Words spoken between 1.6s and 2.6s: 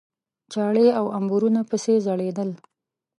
پسې ځړېدل.